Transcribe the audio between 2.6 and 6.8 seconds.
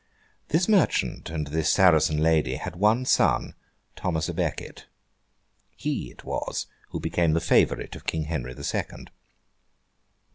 one son, Thomas à Becket. He it was